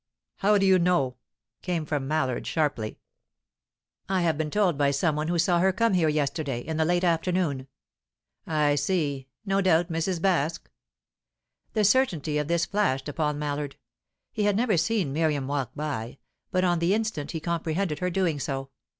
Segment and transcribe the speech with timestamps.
[0.37, 1.17] "How do you know?"
[1.61, 2.97] came from Mallard, sharply.
[4.09, 6.85] "I have been told by some one who saw her come here yesterday, in the
[6.85, 7.67] late afternoon."
[8.47, 9.27] "I see.
[9.45, 10.19] No doubt, Mrs.
[10.19, 10.69] Baske?"
[11.73, 13.75] The certainty of this flashed upon Mallard.
[14.31, 16.17] He had never seen Miriam walk by,
[16.49, 18.71] but on the instant he comprehended her doing so.